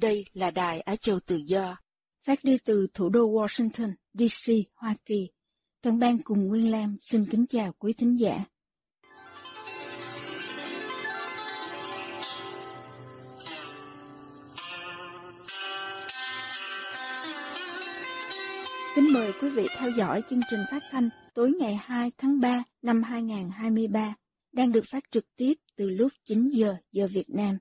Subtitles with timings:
[0.00, 1.76] Đây là Đài Á Châu Tự Do,
[2.26, 5.28] phát đi từ thủ đô Washington, D.C., Hoa Kỳ.
[5.82, 8.44] Toàn ban cùng Nguyên Lam xin kính chào quý thính giả.
[18.94, 22.62] Kính mời quý vị theo dõi chương trình phát thanh tối ngày 2 tháng 3
[22.82, 24.14] năm 2023
[24.52, 27.58] đang được phát trực tiếp từ lúc 9 giờ giờ Việt Nam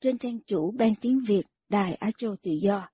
[0.00, 2.88] trên trang chủ Ban Tiếng Việt Đài Á Châu Tự Do.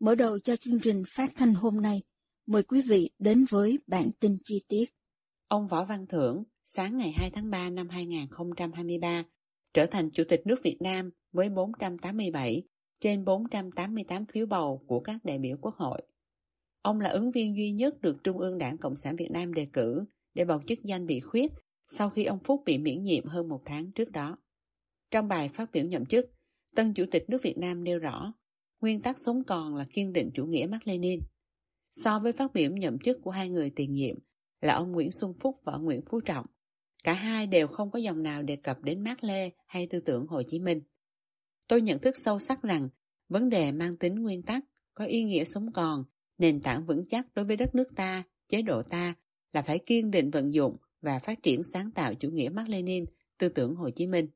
[0.00, 2.02] Mở đầu cho chương trình phát thanh hôm nay,
[2.46, 4.84] mời quý vị đến với bản tin chi tiết.
[5.48, 9.24] Ông Võ Văn Thưởng, sáng ngày 2 tháng 3 năm 2023,
[9.74, 12.62] trở thành Chủ tịch nước Việt Nam với 487
[13.00, 16.02] trên 488 phiếu bầu của các đại biểu Quốc hội.
[16.82, 19.66] Ông là ứng viên duy nhất được Trung ương Đảng Cộng sản Việt Nam đề
[19.72, 21.52] cử để bầu chức danh bị khuyết
[21.88, 24.38] sau khi ông Phúc bị miễn nhiệm hơn một tháng trước đó.
[25.10, 26.33] Trong bài phát biểu nhậm chức,
[26.74, 28.32] Tân Chủ tịch nước Việt Nam nêu rõ,
[28.80, 31.20] nguyên tắc sống còn là kiên định chủ nghĩa Mác Lênin.
[31.92, 34.16] So với phát biểu nhậm chức của hai người tiền nhiệm
[34.60, 36.46] là ông Nguyễn Xuân Phúc và ông Nguyễn Phú Trọng,
[37.04, 40.26] cả hai đều không có dòng nào đề cập đến Mác Lê hay tư tưởng
[40.26, 40.80] Hồ Chí Minh.
[41.68, 42.88] Tôi nhận thức sâu sắc rằng
[43.28, 44.64] vấn đề mang tính nguyên tắc,
[44.94, 46.04] có ý nghĩa sống còn,
[46.38, 49.14] nền tảng vững chắc đối với đất nước ta, chế độ ta
[49.52, 53.04] là phải kiên định vận dụng và phát triển sáng tạo chủ nghĩa Mác Lênin,
[53.38, 54.28] tư tưởng Hồ Chí Minh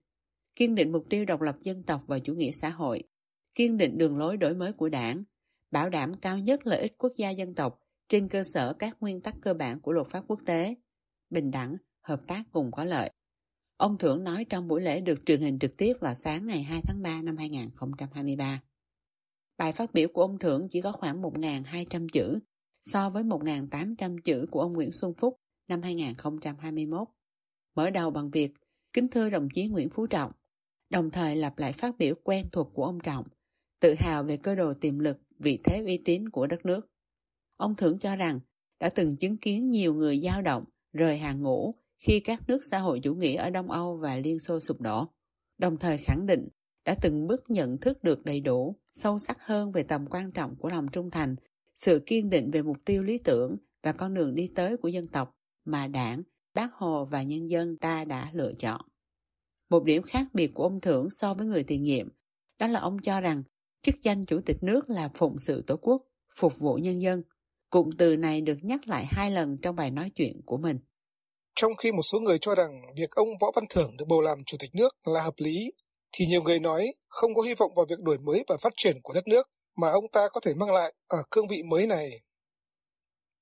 [0.58, 3.02] kiên định mục tiêu độc lập dân tộc và chủ nghĩa xã hội,
[3.54, 5.22] kiên định đường lối đổi mới của đảng,
[5.70, 9.20] bảo đảm cao nhất lợi ích quốc gia dân tộc trên cơ sở các nguyên
[9.20, 10.74] tắc cơ bản của luật pháp quốc tế,
[11.30, 13.10] bình đẳng, hợp tác cùng có lợi.
[13.76, 16.82] Ông Thưởng nói trong buổi lễ được truyền hình trực tiếp vào sáng ngày 2
[16.84, 18.62] tháng 3 năm 2023.
[19.58, 22.38] Bài phát biểu của ông Thưởng chỉ có khoảng 1.200 chữ
[22.82, 27.08] so với 1.800 chữ của ông Nguyễn Xuân Phúc năm 2021.
[27.74, 28.52] Mở đầu bằng việc
[28.92, 30.32] Kính thưa đồng chí Nguyễn Phú Trọng,
[30.90, 33.26] đồng thời lặp lại phát biểu quen thuộc của ông Trọng,
[33.80, 36.86] tự hào về cơ đồ tiềm lực, vị thế uy tín của đất nước.
[37.56, 38.40] Ông Thưởng cho rằng
[38.80, 42.78] đã từng chứng kiến nhiều người dao động, rời hàng ngũ khi các nước xã
[42.78, 45.08] hội chủ nghĩa ở Đông Âu và Liên Xô sụp đổ,
[45.58, 46.48] đồng thời khẳng định
[46.84, 50.56] đã từng bước nhận thức được đầy đủ, sâu sắc hơn về tầm quan trọng
[50.56, 51.36] của lòng trung thành,
[51.74, 55.06] sự kiên định về mục tiêu lý tưởng và con đường đi tới của dân
[55.06, 56.22] tộc mà đảng,
[56.54, 58.80] bác Hồ và nhân dân ta đã lựa chọn.
[59.70, 62.08] Một điểm khác biệt của ông Thưởng so với người tiền nhiệm,
[62.58, 63.42] đó là ông cho rằng
[63.82, 66.02] chức danh chủ tịch nước là phụng sự tổ quốc,
[66.38, 67.22] phục vụ nhân dân.
[67.70, 70.78] Cụm từ này được nhắc lại hai lần trong bài nói chuyện của mình.
[71.54, 74.38] Trong khi một số người cho rằng việc ông Võ Văn Thưởng được bầu làm
[74.46, 75.72] chủ tịch nước là hợp lý,
[76.12, 78.96] thì nhiều người nói không có hy vọng vào việc đổi mới và phát triển
[79.02, 82.10] của đất nước mà ông ta có thể mang lại ở cương vị mới này.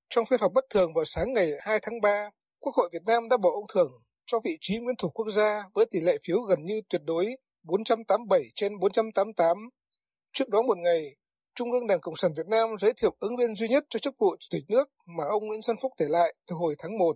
[0.09, 2.29] Trong phiên họp bất thường vào sáng ngày 2 tháng 3,
[2.59, 3.91] Quốc hội Việt Nam đã bầu ông Thưởng
[4.27, 7.25] cho vị trí nguyên thủ quốc gia với tỷ lệ phiếu gần như tuyệt đối
[7.63, 9.57] 487 trên 488.
[10.33, 11.15] Trước đó một ngày,
[11.55, 14.15] Trung ương Đảng Cộng sản Việt Nam giới thiệu ứng viên duy nhất cho chức
[14.19, 17.15] vụ Chủ tịch nước mà ông Nguyễn Xuân Phúc để lại từ hồi tháng 1.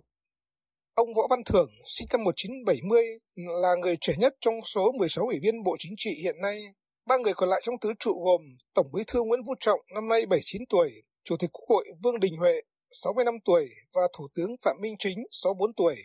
[0.94, 3.04] Ông Võ Văn Thưởng, sinh năm 1970,
[3.36, 6.62] là người trẻ nhất trong số 16 ủy viên Bộ Chính trị hiện nay.
[7.06, 8.40] Ba người còn lại trong tứ trụ gồm
[8.74, 10.92] Tổng bí thư Nguyễn Phú Trọng năm nay 79 tuổi,
[11.24, 12.60] Chủ tịch Quốc hội Vương Đình Huệ
[12.92, 15.96] 65 tuổi và Thủ tướng Phạm Minh Chính 64 tuổi.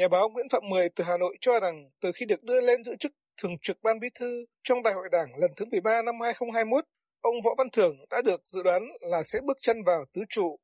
[0.00, 2.84] Nhà báo Nguyễn Phạm Mười từ Hà Nội cho rằng từ khi được đưa lên
[2.84, 3.12] giữ chức
[3.42, 6.84] thường trực ban bí thư trong đại hội đảng lần thứ 13 năm 2021,
[7.20, 10.56] ông Võ Văn Thưởng đã được dự đoán là sẽ bước chân vào tứ trụ.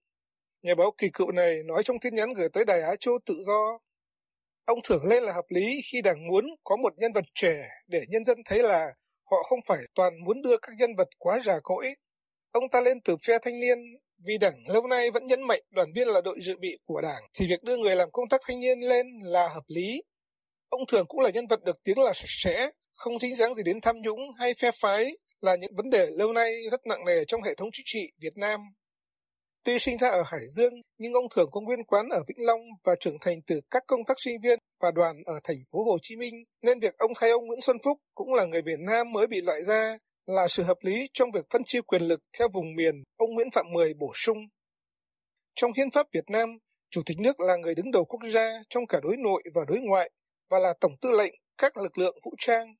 [0.63, 3.35] Nhà báo kỳ cựu này nói trong tin nhắn gửi tới Đài Á Châu tự
[3.47, 3.79] do.
[4.65, 8.05] Ông Thưởng lên là hợp lý khi đảng muốn có một nhân vật trẻ để
[8.09, 8.87] nhân dân thấy là
[9.31, 11.95] họ không phải toàn muốn đưa các nhân vật quá già cỗi.
[12.53, 13.79] Ông ta lên từ phe thanh niên
[14.27, 17.23] vì đảng lâu nay vẫn nhấn mạnh đoàn viên là đội dự bị của đảng,
[17.35, 20.03] thì việc đưa người làm công tác thanh niên lên là hợp lý.
[20.69, 23.63] Ông Thường cũng là nhân vật được tiếng là sạch sẽ, không dính dáng gì
[23.63, 27.25] đến tham nhũng hay phe phái, là những vấn đề lâu nay rất nặng nề
[27.25, 28.61] trong hệ thống chính trị Việt Nam.
[29.65, 32.61] Tuy sinh ra ở Hải Dương, nhưng ông Thường có nguyên quán ở Vĩnh Long
[32.85, 35.99] và trưởng thành từ các công tác sinh viên và đoàn ở thành phố Hồ
[36.03, 39.13] Chí Minh, nên việc ông thay ông Nguyễn Xuân Phúc cũng là người Việt Nam
[39.13, 42.49] mới bị loại ra là sự hợp lý trong việc phân chia quyền lực theo
[42.55, 44.39] vùng miền, ông Nguyễn Phạm Mười bổ sung.
[45.55, 46.59] Trong hiến pháp Việt Nam,
[46.91, 49.81] Chủ tịch nước là người đứng đầu quốc gia trong cả đối nội và đối
[49.81, 50.11] ngoại
[50.51, 52.75] và là tổng tư lệnh các lực lượng vũ trang.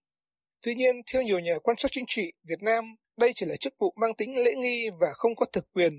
[0.63, 2.85] Tuy nhiên, theo nhiều nhà quan sát chính trị Việt Nam,
[3.17, 5.93] đây chỉ là chức vụ mang tính lễ nghi và không có thực quyền.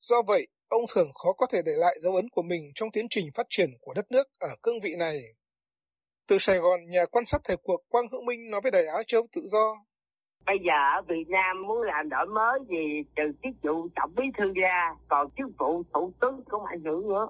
[0.00, 3.06] Do vậy, ông thường khó có thể để lại dấu ấn của mình trong tiến
[3.10, 5.22] trình phát triển của đất nước ở cương vị này.
[6.28, 9.02] Từ Sài Gòn, nhà quan sát thời cuộc Quang Hữu Minh nói với Đài Á
[9.06, 9.76] Châu Tự Do.
[10.46, 12.84] Bây giờ ở Việt Nam muốn làm đổi mới gì
[13.16, 17.08] trừ chức vụ tổng bí thư ra, còn chức vụ thủ tướng cũng ảnh hưởng
[17.08, 17.26] nữa.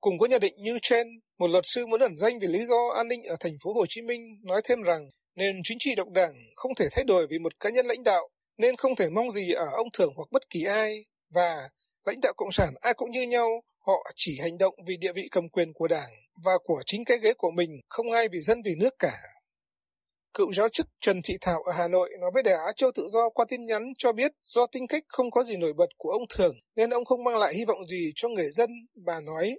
[0.00, 1.06] Cùng có nhận định như trên,
[1.38, 3.84] một luật sư muốn ẩn danh vì lý do an ninh ở thành phố Hồ
[3.88, 7.38] Chí Minh nói thêm rằng nền chính trị độc đảng không thể thay đổi vì
[7.38, 8.28] một cá nhân lãnh đạo,
[8.58, 11.04] nên không thể mong gì ở ông thưởng hoặc bất kỳ ai
[11.34, 11.68] và
[12.04, 13.48] lãnh đạo cộng sản ai cũng như nhau,
[13.86, 16.10] họ chỉ hành động vì địa vị cầm quyền của đảng
[16.44, 19.18] và của chính cái ghế của mình, không ai vì dân vì nước cả.
[20.38, 23.08] Cựu giáo chức Trần Thị Thảo ở Hà Nội nói với Đài Á Châu Tự
[23.10, 26.10] Do qua tin nhắn cho biết do tính cách không có gì nổi bật của
[26.10, 28.70] ông Thường nên ông không mang lại hy vọng gì cho người dân.
[29.06, 29.58] Bà nói,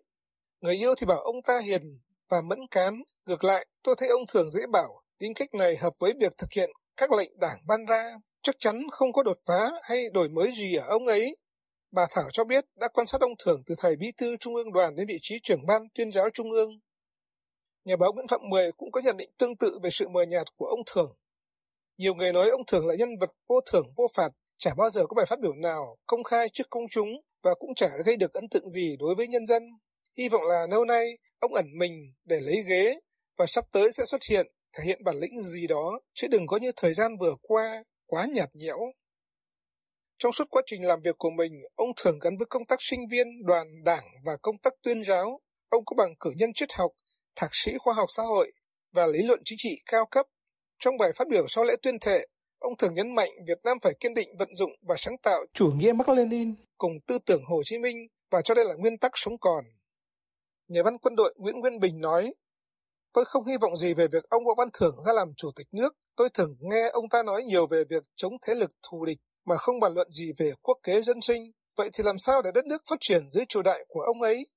[0.62, 2.00] người yêu thì bảo ông ta hiền
[2.30, 3.04] và mẫn cán.
[3.26, 6.52] Ngược lại, tôi thấy ông Thường dễ bảo, tính cách này hợp với việc thực
[6.56, 8.16] hiện các lệnh đảng ban ra.
[8.44, 11.38] Chắc chắn không có đột phá hay đổi mới gì ở ông ấy.
[11.92, 14.74] Bà Thảo cho biết đã quan sát ông Thường từ thời bí thư Trung ương
[14.74, 16.70] đoàn đến vị trí trưởng ban tuyên giáo Trung ương.
[17.86, 20.48] Nhà báo Nguyễn Phạm Mười cũng có nhận định tương tự về sự mờ nhạt
[20.56, 21.16] của ông Thường.
[21.98, 25.06] Nhiều người nói ông Thường là nhân vật vô thưởng vô phạt, chả bao giờ
[25.06, 27.10] có bài phát biểu nào công khai trước công chúng
[27.44, 29.64] và cũng chả gây được ấn tượng gì đối với nhân dân.
[30.18, 33.00] Hy vọng là lâu nay ông ẩn mình để lấy ghế
[33.38, 36.58] và sắp tới sẽ xuất hiện thể hiện bản lĩnh gì đó, chứ đừng có
[36.58, 38.80] như thời gian vừa qua quá nhạt nhẽo.
[40.18, 43.00] Trong suốt quá trình làm việc của mình, ông thường gắn với công tác sinh
[43.12, 45.40] viên, đoàn, đảng và công tác tuyên giáo.
[45.70, 46.92] Ông có bằng cử nhân triết học,
[47.36, 48.52] thạc sĩ khoa học xã hội
[48.92, 50.26] và lý luận chính trị cao cấp.
[50.80, 52.28] Trong bài phát biểu sau lễ tuyên thệ,
[52.60, 55.72] ông thường nhấn mạnh Việt Nam phải kiên định vận dụng và sáng tạo chủ
[55.72, 57.98] nghĩa Mark Lenin cùng tư tưởng Hồ Chí Minh
[58.32, 59.66] và cho đây là nguyên tắc sống còn.
[60.68, 62.34] Nhà văn quân đội Nguyễn Nguyên Bình nói,
[63.14, 65.68] Tôi không hy vọng gì về việc ông Võ Văn Thưởng ra làm chủ tịch
[65.72, 65.96] nước.
[66.16, 69.58] Tôi thường nghe ông ta nói nhiều về việc chống thế lực thù địch mà
[69.58, 71.52] không bàn luận gì về quốc kế dân sinh.
[71.78, 74.48] Vậy thì làm sao để đất nước phát triển dưới triều đại của ông ấy?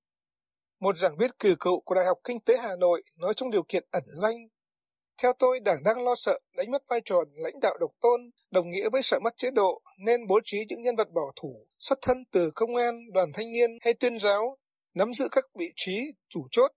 [0.82, 3.62] Một giảng viên cử cựu của Đại học Kinh tế Hà Nội nói trong điều
[3.62, 4.36] kiện ẩn danh.
[5.22, 8.70] Theo tôi, Đảng đang lo sợ đánh mất vai trò lãnh đạo độc tôn, đồng
[8.70, 11.98] nghĩa với sợ mất chế độ, nên bố trí những nhân vật bảo thủ, xuất
[12.02, 14.58] thân từ công an, đoàn thanh niên hay tuyên giáo,
[14.94, 16.70] nắm giữ các vị trí chủ chốt.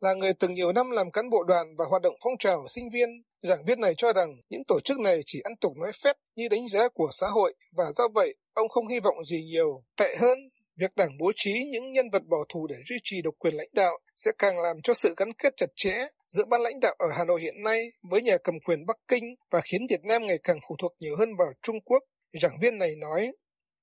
[0.00, 2.90] Là người từng nhiều năm làm cán bộ đoàn và hoạt động phong trào sinh
[2.92, 3.08] viên,
[3.42, 6.48] giảng viên này cho rằng những tổ chức này chỉ ăn tục nói phép như
[6.48, 9.82] đánh giá của xã hội và do vậy ông không hy vọng gì nhiều.
[9.96, 10.38] Tệ hơn,
[10.80, 13.68] Việc đảng bố trí những nhân vật bảo thủ để duy trì độc quyền lãnh
[13.72, 17.06] đạo sẽ càng làm cho sự gắn kết chặt chẽ giữa ban lãnh đạo ở
[17.18, 20.38] Hà Nội hiện nay với nhà cầm quyền Bắc Kinh và khiến Việt Nam ngày
[20.42, 22.02] càng phụ thuộc nhiều hơn vào Trung Quốc.
[22.42, 23.32] Giảng viên này nói,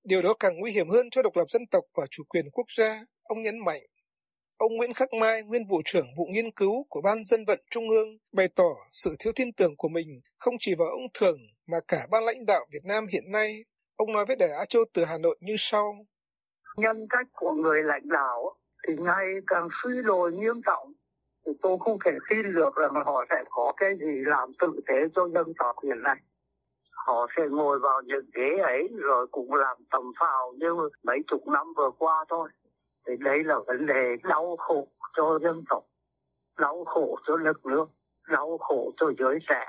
[0.03, 2.65] điều đó càng nguy hiểm hơn cho độc lập dân tộc và chủ quyền quốc
[2.77, 3.81] gia, ông nhấn mạnh.
[4.57, 7.89] Ông Nguyễn Khắc Mai, nguyên vụ trưởng vụ nghiên cứu của Ban Dân vận Trung
[7.89, 11.77] ương, bày tỏ sự thiếu tin tưởng của mình không chỉ vào ông Thường mà
[11.87, 13.63] cả ban lãnh đạo Việt Nam hiện nay.
[13.95, 15.93] Ông nói với Đài Á Châu từ Hà Nội như sau
[16.77, 18.53] nhân cách của người lãnh đạo
[18.87, 20.93] thì ngày càng suy đồi nghiêm trọng.
[21.45, 24.95] Thì tôi không thể tin được rằng họ sẽ có cái gì làm tử tế
[25.15, 26.15] cho dân tộc hiện nay.
[26.91, 31.47] Họ sẽ ngồi vào những ghế ấy rồi cũng làm tầm phào như mấy chục
[31.47, 32.49] năm vừa qua thôi.
[33.07, 34.87] Thì đây là vấn đề đau khổ
[35.17, 35.83] cho dân tộc,
[36.59, 37.89] đau khổ cho lực lượng,
[38.29, 39.65] đau khổ cho giới trẻ.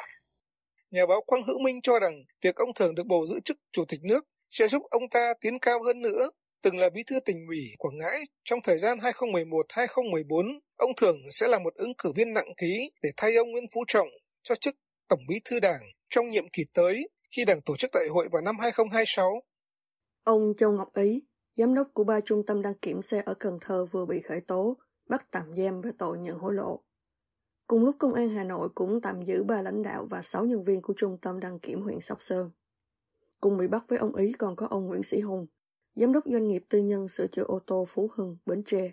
[0.91, 3.85] Nhà báo Quang Hữu Minh cho rằng việc ông Thường được bầu giữ chức chủ
[3.89, 6.31] tịch nước sẽ giúp ông ta tiến cao hơn nữa
[6.63, 11.49] từng là bí thư tỉnh ủy Quảng Ngãi trong thời gian 2011-2014, ông Thường sẽ
[11.49, 14.09] là một ứng cử viên nặng ký để thay ông Nguyễn Phú Trọng
[14.43, 14.75] cho chức
[15.09, 18.43] Tổng bí thư Đảng trong nhiệm kỳ tới khi Đảng tổ chức đại hội vào
[18.43, 19.43] năm 2026.
[20.25, 21.23] Ông Châu Ngọc Ý,
[21.57, 24.41] giám đốc của ba trung tâm đăng kiểm xe ở Cần Thơ vừa bị khởi
[24.41, 24.77] tố,
[25.09, 26.83] bắt tạm giam về tội nhận hối lộ.
[27.67, 30.65] Cùng lúc Công an Hà Nội cũng tạm giữ ba lãnh đạo và sáu nhân
[30.65, 32.51] viên của trung tâm đăng kiểm huyện Sóc Sơn.
[33.41, 35.47] Cùng bị bắt với ông Ý còn có ông Nguyễn Sĩ Hùng,
[36.01, 38.93] Giám đốc doanh nghiệp tư nhân sửa chữa ô tô Phú Hưng, Bến Tre.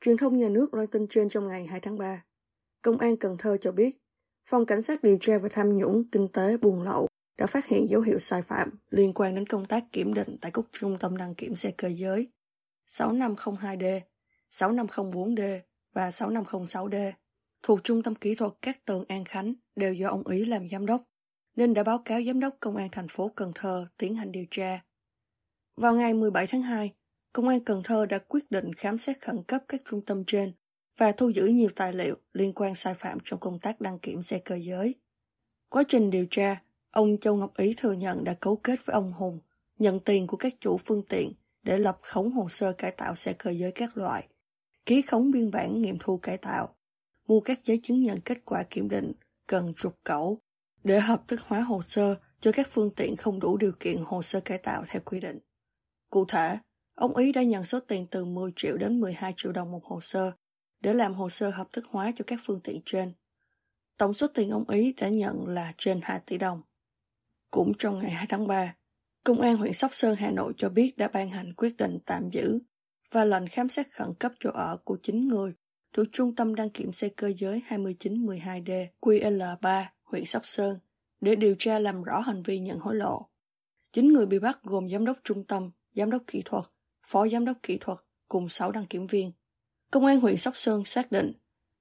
[0.00, 2.24] Truyền thông nhà nước loan tin trên trong ngày 2 tháng 3.
[2.82, 3.96] Công an Cần Thơ cho biết,
[4.48, 7.88] Phòng Cảnh sát điều tra về tham nhũng kinh tế buôn lậu đã phát hiện
[7.88, 11.16] dấu hiệu sai phạm liên quan đến công tác kiểm định tại các trung tâm
[11.16, 12.28] đăng kiểm xe cơ giới
[12.88, 14.00] 6502D,
[14.50, 15.60] 6504D
[15.92, 17.12] và 6506D
[17.62, 20.86] thuộc Trung tâm Kỹ thuật Các Tường An Khánh đều do ông Ý làm giám
[20.86, 21.02] đốc,
[21.56, 24.44] nên đã báo cáo giám đốc công an thành phố Cần Thơ tiến hành điều
[24.50, 24.80] tra.
[25.78, 26.92] Vào ngày 17 tháng 2,
[27.32, 30.52] Công an Cần Thơ đã quyết định khám xét khẩn cấp các trung tâm trên
[30.96, 34.22] và thu giữ nhiều tài liệu liên quan sai phạm trong công tác đăng kiểm
[34.22, 34.94] xe cơ giới.
[35.68, 39.12] Quá trình điều tra, ông Châu Ngọc Ý thừa nhận đã cấu kết với ông
[39.12, 39.40] Hùng,
[39.78, 41.32] nhận tiền của các chủ phương tiện
[41.62, 44.28] để lập khống hồ sơ cải tạo xe cơ giới các loại,
[44.86, 46.74] ký khống biên bản nghiệm thu cải tạo,
[47.26, 49.12] mua các giấy chứng nhận kết quả kiểm định
[49.46, 50.38] cần trục cẩu
[50.84, 54.22] để hợp thức hóa hồ sơ cho các phương tiện không đủ điều kiện hồ
[54.22, 55.38] sơ cải tạo theo quy định.
[56.10, 56.58] Cụ thể,
[56.94, 60.00] ông Ý đã nhận số tiền từ 10 triệu đến 12 triệu đồng một hồ
[60.00, 60.32] sơ
[60.80, 63.12] để làm hồ sơ hợp thức hóa cho các phương tiện trên.
[63.96, 66.62] Tổng số tiền ông Ý đã nhận là trên 2 tỷ đồng.
[67.50, 68.74] Cũng trong ngày 2 tháng 3,
[69.24, 72.30] Công an huyện Sóc Sơn, Hà Nội cho biết đã ban hành quyết định tạm
[72.32, 72.58] giữ
[73.12, 75.52] và lệnh khám xét khẩn cấp chỗ ở của 9 người
[75.92, 80.78] thuộc Trung tâm đăng kiểm xe cơ giới 2912D QL3 huyện Sóc Sơn
[81.20, 83.28] để điều tra làm rõ hành vi nhận hối lộ.
[83.92, 86.64] 9 người bị bắt gồm giám đốc trung tâm, giám đốc kỹ thuật,
[87.06, 89.32] phó giám đốc kỹ thuật cùng 6 đăng kiểm viên.
[89.90, 91.32] Công an huyện Sóc Sơn xác định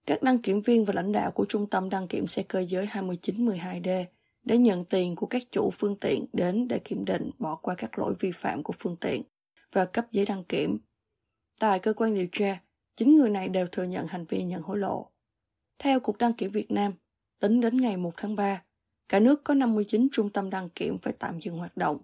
[0.06, 2.86] các đăng kiểm viên và lãnh đạo của Trung tâm đăng kiểm xe cơ giới
[2.86, 4.06] 2912D
[4.44, 8.00] để nhận tiền của các chủ phương tiện đến để kiểm định bỏ qua các
[8.00, 9.24] lỗi vi phạm của phương tiện
[9.72, 10.78] và cấp giấy đăng kiểm.
[11.60, 12.62] Tại cơ quan điều tra,
[12.96, 15.12] chính người này đều thừa nhận hành vi nhận hối lộ.
[15.80, 16.94] Theo Cục Đăng kiểm Việt Nam,
[17.40, 18.64] tính đến ngày 1 tháng 3,
[19.10, 21.98] cả nước có 59 trung tâm đăng kiểm phải tạm dừng hoạt động,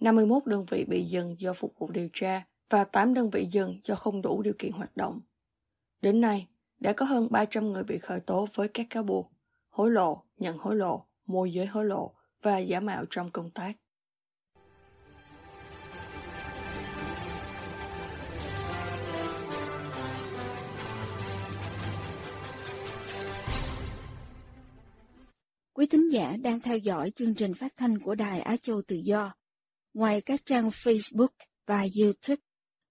[0.00, 3.80] 51 đơn vị bị dừng do phục vụ điều tra và 8 đơn vị dừng
[3.84, 5.20] do không đủ điều kiện hoạt động.
[6.02, 6.48] Đến nay,
[6.80, 9.32] đã có hơn 300 người bị khởi tố với các cáo buộc
[9.70, 13.72] hối lộ, nhận hối lộ, môi giới hối lộ và giả mạo trong công tác.
[25.72, 28.96] Quý thính giả đang theo dõi chương trình phát thanh của Đài Á Châu Tự
[28.96, 29.34] Do.
[29.98, 31.28] Ngoài các trang Facebook
[31.66, 32.42] và YouTube,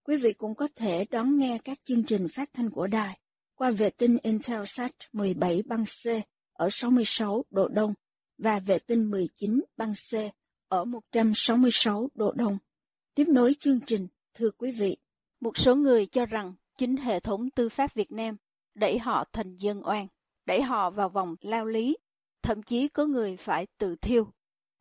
[0.04, 3.20] quý vị cũng có thể đón nghe các chương trình phát thanh của đài
[3.56, 6.08] qua vệ tinh Intelsat 17 băng C
[6.54, 7.94] ở 66 độ Đông
[8.38, 10.16] và vệ tinh 19 băng C
[10.68, 12.58] ở 166 độ Đông.
[13.16, 14.98] Tiếp nối chương trình, thưa quý vị,
[15.40, 18.36] một số người cho rằng chính hệ thống tư pháp Việt Nam
[18.76, 20.08] đẩy họ thành dân oan,
[20.46, 21.98] đẩy họ vào vòng lao lý,
[22.42, 24.32] thậm chí có người phải tự thiêu.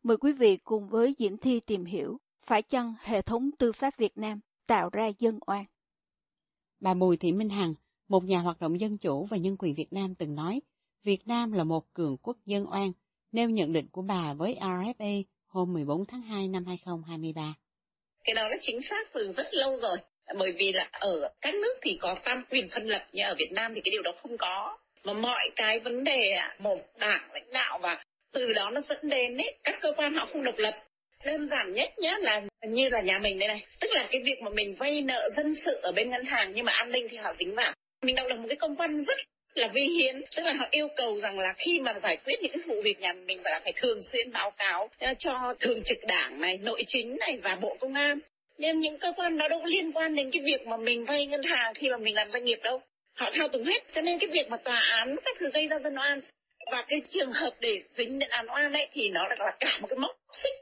[0.03, 3.97] Mời quý vị cùng với Diễm Thi tìm hiểu phải chăng hệ thống tư pháp
[3.97, 5.65] Việt Nam tạo ra dân oan.
[6.79, 7.73] Bà Bùi Thị Minh Hằng,
[8.07, 10.61] một nhà hoạt động dân chủ và nhân quyền Việt Nam từng nói,
[11.03, 12.91] Việt Nam là một cường quốc dân oan,
[13.31, 17.53] nêu nhận định của bà với RFA hôm 14 tháng 2 năm 2023.
[18.23, 19.97] Cái đó là chính xác từ rất lâu rồi,
[20.39, 23.51] bởi vì là ở các nước thì có tam quyền phân lập, nhưng ở Việt
[23.51, 24.77] Nam thì cái điều đó không có.
[25.03, 28.03] Mà mọi cái vấn đề một đảng lãnh đạo và
[28.37, 30.73] từ đó nó dẫn đến ấy, các cơ quan họ không độc lập.
[31.25, 34.41] Đơn giản nhất nhá là như là nhà mình đây này tức là cái việc
[34.41, 37.17] mà mình vay nợ dân sự ở bên ngân hàng nhưng mà an ninh thì
[37.17, 37.73] họ dính vào.
[38.01, 39.17] Mình đọc được một cái công văn rất
[39.53, 42.67] là vi hiến tức là họ yêu cầu rằng là khi mà giải quyết những
[42.67, 45.97] vụ việc nhà mình phải là phải thường xuyên báo cáo ờ, cho thường trực
[46.07, 48.19] đảng này nội chính này và bộ công an.
[48.57, 51.25] Nên những cơ quan đó đâu có liên quan đến cái việc mà mình vay
[51.25, 52.81] ngân hàng khi mà mình làm doanh nghiệp đâu.
[53.15, 55.79] Họ thao túng hết cho nên cái việc mà tòa án các thứ gây ra
[55.79, 56.21] dân oan
[56.71, 59.87] và cái trường hợp để dính đến án oan ấy thì nó là, cả một
[59.89, 60.53] cái mốc xích.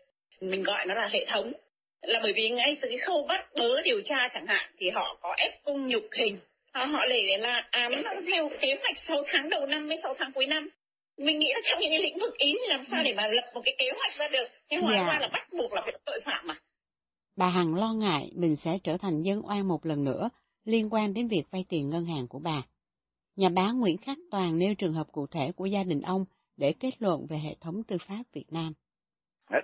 [0.42, 1.54] Mình gọi nó là hệ thống.
[2.02, 5.18] Là bởi vì ngay từ cái khâu bắt bớ điều tra chẳng hạn thì họ
[5.22, 6.40] có ép cung nhục hình.
[6.74, 10.32] Họ, họ để là án theo kế hoạch 6 tháng đầu năm với 6 tháng
[10.32, 10.70] cuối năm.
[11.18, 13.52] Mình nghĩ là trong những cái lĩnh vực ý thì làm sao để mà lập
[13.54, 14.48] một cái kế hoạch ra được.
[14.70, 15.08] Nhưng hóa yeah.
[15.08, 16.56] ra là bắt buộc là phải tội phạm mà.
[17.38, 20.30] Bà hằng lo ngại mình sẽ trở thành dân oan một lần nữa
[20.66, 22.64] liên quan đến việc vay tiền ngân hàng của bà
[23.36, 26.26] nhà báo nguyễn khắc toàn nêu trường hợp cụ thể của gia đình ông
[26.58, 28.74] để kết luận về hệ thống tư pháp việt nam.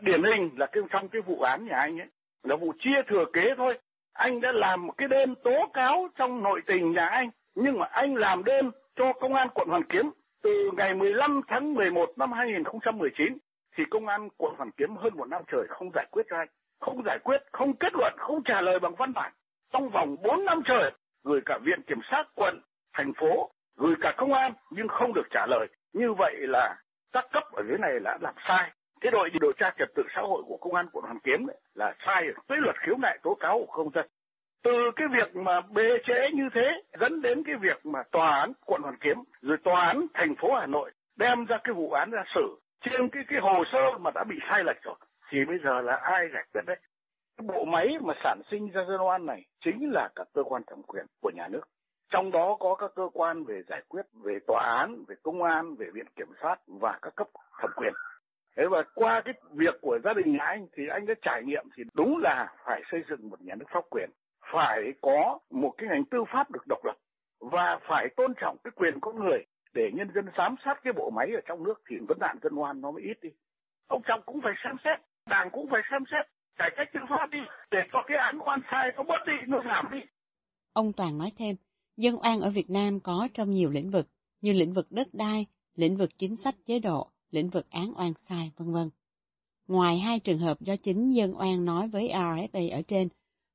[0.01, 2.07] Điển hình là cái, trong cái vụ án nhà anh ấy,
[2.43, 3.79] là vụ chia thừa kế thôi.
[4.13, 7.85] Anh đã làm một cái đơn tố cáo trong nội tình nhà anh, nhưng mà
[7.85, 10.11] anh làm đơn cho công an quận Hoàn Kiếm
[10.43, 13.37] từ ngày 15 tháng 11 năm 2019
[13.77, 16.47] thì công an quận Hoàn Kiếm hơn một năm trời không giải quyết cho anh.
[16.79, 19.33] Không giải quyết, không kết luận, không trả lời bằng văn bản.
[19.73, 20.91] Trong vòng 4 năm trời,
[21.23, 22.61] gửi cả viện kiểm sát quận,
[22.93, 23.51] thành phố
[23.81, 25.67] gửi cả công an nhưng không được trả lời.
[25.93, 26.75] Như vậy là
[27.11, 28.71] các cấp ở dưới này đã làm sai.
[29.01, 31.57] Cái đội điều tra trật tự xã hội của công an quận Hoàn Kiếm ấy,
[31.73, 34.05] là sai với luật khiếu nại tố cáo của công dân.
[34.63, 38.53] Từ cái việc mà bê trễ như thế dẫn đến cái việc mà tòa án
[38.65, 42.11] quận Hoàn Kiếm rồi tòa án thành phố Hà Nội đem ra cái vụ án
[42.11, 44.95] ra xử trên cái cái hồ sơ mà đã bị sai lệch rồi
[45.31, 46.77] thì bây giờ là ai giải quyết đấy?
[47.37, 50.61] Cái bộ máy mà sản sinh ra dân oan này chính là các cơ quan
[50.67, 51.61] thẩm quyền của nhà nước
[52.11, 55.75] trong đó có các cơ quan về giải quyết, về tòa án, về công an,
[55.75, 57.27] về viện kiểm sát và các cấp
[57.61, 57.93] thẩm quyền.
[58.57, 61.65] Thế và qua cái việc của gia đình nhà anh thì anh đã trải nghiệm
[61.75, 64.09] thì đúng là phải xây dựng một nhà nước pháp quyền.
[64.53, 66.95] Phải có một cái ngành tư pháp được độc lập
[67.39, 69.45] và phải tôn trọng cái quyền con người.
[69.73, 72.53] Để nhân dân giám sát cái bộ máy ở trong nước thì vấn nạn dân
[72.55, 73.29] oan nó mới ít đi.
[73.87, 74.99] Ông trọng cũng phải xem xét,
[75.29, 76.25] đảng cũng phải xem xét,
[76.57, 77.39] cải cách tư pháp đi,
[77.71, 79.99] để cho cái án oan sai nó bớt đi, nó giảm đi.
[80.73, 81.55] Ông toàn nói thêm
[81.97, 84.07] Dân oan ở Việt Nam có trong nhiều lĩnh vực,
[84.41, 85.45] như lĩnh vực đất đai,
[85.75, 88.89] lĩnh vực chính sách chế độ, lĩnh vực án oan sai, vân vân.
[89.67, 93.07] Ngoài hai trường hợp do chính dân oan nói với RFA ở trên,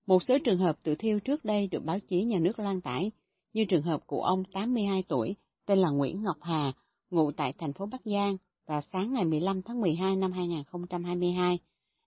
[0.06, 3.10] một số trường hợp tự thiêu trước đây được báo chí nhà nước lan tải,
[3.52, 6.72] như trường hợp của ông 82 tuổi, tên là Nguyễn Ngọc Hà,
[7.10, 11.58] ngụ tại thành phố Bắc Giang, và sáng ngày 15 tháng 12 năm 2022,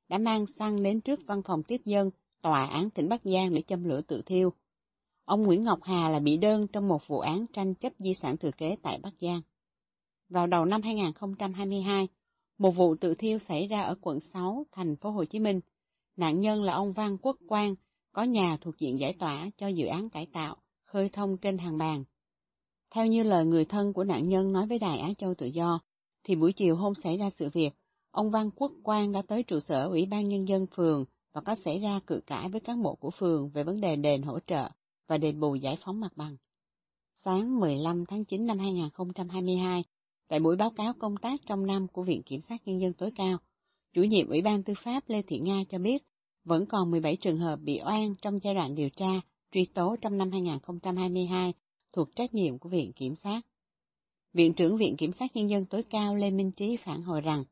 [0.09, 2.09] đã mang xăng đến trước văn phòng tiếp dân
[2.41, 4.53] Tòa án tỉnh Bắc Giang để châm lửa tự thiêu.
[5.29, 8.37] Ông Nguyễn Ngọc Hà là bị đơn trong một vụ án tranh chấp di sản
[8.37, 9.41] thừa kế tại Bắc Giang.
[10.29, 12.07] Vào đầu năm 2022,
[12.57, 15.59] một vụ tự thiêu xảy ra ở quận 6, thành phố Hồ Chí Minh.
[16.17, 17.75] Nạn nhân là ông Văn Quốc Quang,
[18.13, 20.55] có nhà thuộc diện giải tỏa cho dự án cải tạo,
[20.85, 22.03] khơi thông kênh hàng bàn.
[22.91, 25.79] Theo như lời người thân của nạn nhân nói với Đài Á Châu Tự Do,
[26.23, 27.71] thì buổi chiều hôm xảy ra sự việc,
[28.11, 31.55] ông Văn Quốc Quang đã tới trụ sở Ủy ban Nhân dân phường và có
[31.65, 34.69] xảy ra cự cãi với cán bộ của phường về vấn đề đền hỗ trợ
[35.09, 36.37] và đền bù giải phóng mặt bằng.
[37.25, 39.83] Sáng 15 tháng 9 năm 2022,
[40.27, 43.11] tại buổi báo cáo công tác trong năm của Viện Kiểm sát Nhân dân tối
[43.15, 43.37] cao,
[43.93, 46.03] chủ nhiệm Ủy ban Tư pháp Lê Thị Nga cho biết
[46.43, 50.17] vẫn còn 17 trường hợp bị oan trong giai đoạn điều tra, truy tố trong
[50.17, 51.53] năm 2022
[51.93, 53.41] thuộc trách nhiệm của Viện Kiểm sát.
[54.33, 57.43] Viện trưởng Viện Kiểm sát Nhân dân tối cao Lê Minh Trí phản hồi rằng,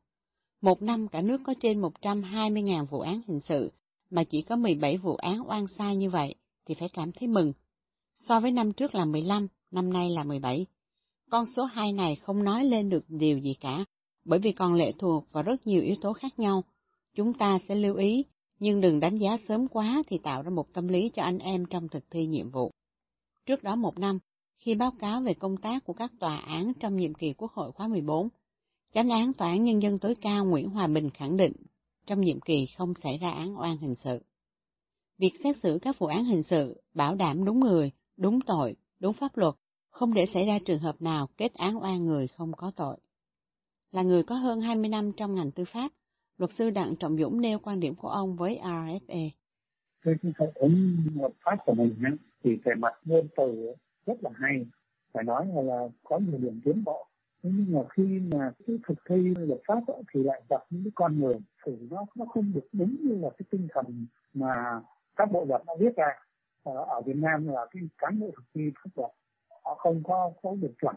[0.60, 3.72] một năm cả nước có trên 120.000 vụ án hình sự,
[4.10, 6.34] mà chỉ có 17 vụ án oan sai như vậy,
[6.68, 7.52] thì phải cảm thấy mừng.
[8.28, 10.66] So với năm trước là 15, năm nay là 17.
[11.30, 13.84] Con số 2 này không nói lên được điều gì cả,
[14.24, 16.64] bởi vì còn lệ thuộc vào rất nhiều yếu tố khác nhau.
[17.14, 18.24] Chúng ta sẽ lưu ý,
[18.60, 21.66] nhưng đừng đánh giá sớm quá thì tạo ra một tâm lý cho anh em
[21.66, 22.70] trong thực thi nhiệm vụ.
[23.46, 24.18] Trước đó một năm,
[24.58, 27.72] khi báo cáo về công tác của các tòa án trong nhiệm kỳ Quốc hội
[27.72, 28.28] khóa 14,
[28.94, 31.52] Chánh án Tòa án Nhân dân tối cao Nguyễn Hòa Bình khẳng định
[32.06, 34.22] trong nhiệm kỳ không xảy ra án oan hình sự.
[35.18, 39.12] Việc xét xử các vụ án hình sự bảo đảm đúng người, đúng tội, đúng
[39.12, 39.54] pháp luật,
[39.90, 42.96] không để xảy ra trường hợp nào kết án oan người không có tội.
[43.92, 45.92] Là người có hơn 20 năm trong ngành tư pháp,
[46.38, 49.30] luật sư Đặng Trọng Dũng nêu quan điểm của ông với RFA.
[50.04, 51.94] Cái hệ thống luật pháp của mình
[52.44, 53.74] thì về mặt ngôn từ
[54.06, 54.66] rất là hay
[55.12, 57.06] phải nói là, có nhiều điểm tiến bộ
[57.42, 60.92] nhưng mà khi mà cái thực thi luật pháp ấy, thì lại gặp những cái
[60.94, 61.34] con người
[61.66, 64.80] xử nó nó không được đúng như là cái tinh thần mà
[65.18, 66.06] các bộ luật nó viết ra
[66.62, 69.10] ở, ở Việt Nam là cái cán bộ thực thi pháp luật
[69.64, 70.96] họ không có có được chuẩn.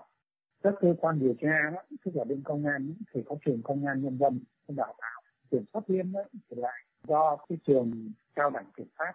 [0.64, 3.86] Các cơ quan điều tra đó, tức là bên công an thì có trường công
[3.86, 8.50] an nhân dân đào tạo kiểm sát viên đó, thì lại do cái trường cao
[8.50, 9.14] đẳng kiểm sát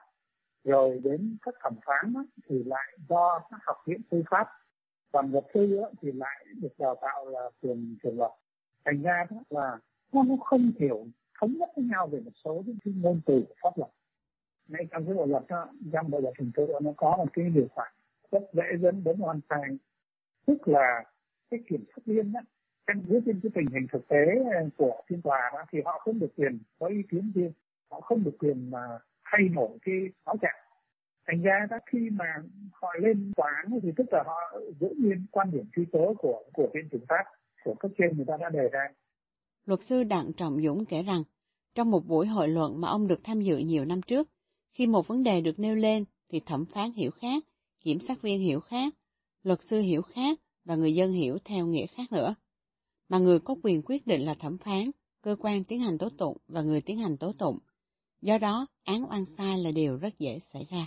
[0.65, 4.49] rồi đến các thẩm phán đó, thì lại do các học viện tư pháp
[5.13, 8.31] còn luật sư đó, thì lại được đào tạo là trường trường luật.
[8.85, 9.79] Thành ra đó là
[10.13, 11.07] nó không hiểu
[11.41, 13.91] thống nhất với nhau về một số những cái ngôn từ của pháp luật
[14.69, 17.51] ngay trong cái bộ luật đó, trong bộ luật hình sự nó có một cái
[17.55, 17.93] điều khoản
[18.33, 19.79] rất dễ dẫn đến oan sai
[20.47, 21.05] tức là
[21.51, 22.41] cái kiểm sát viên đó
[22.87, 24.25] căn cứ trên cái tình hình thực tế
[24.55, 27.53] ờ, của phiên tòa đó thì họ không được quyền có ý kiến riêng.
[27.91, 29.95] Họ không được quyền mà thay đổi cái
[30.27, 30.55] cáo trạng.
[31.27, 32.25] Thành ra đó khi mà
[32.73, 36.43] họ lên tòa án thì tức là họ giữ nguyên quan điểm truy tố của
[36.53, 37.25] của viện kiểm sát
[37.65, 38.89] của cấp trên người ta đã đề ra.
[39.67, 41.23] Luật sư đặng trọng dũng kể rằng
[41.75, 44.29] trong một buổi hội luận mà ông được tham dự nhiều năm trước
[44.71, 47.45] khi một vấn đề được nêu lên thì thẩm phán hiểu khác,
[47.81, 48.95] kiểm sát viên hiểu khác,
[49.43, 52.35] luật sư hiểu khác và người dân hiểu theo nghĩa khác nữa.
[53.09, 54.91] Mà người có quyền quyết định là thẩm phán,
[55.23, 57.59] cơ quan tiến hành tố tụng và người tiến hành tố tụng.
[58.23, 60.87] Do đó, án oan sai là điều rất dễ xảy ra.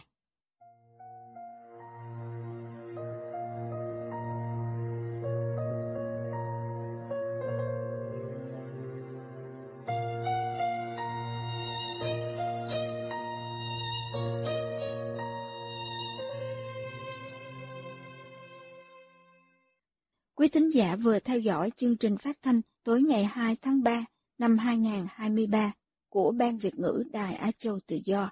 [20.39, 24.05] Quý thính giả vừa theo dõi chương trình phát thanh tối ngày 2 tháng 3
[24.37, 25.71] năm 2023
[26.09, 28.31] của Ban Việt ngữ Đài Á Châu Tự Do.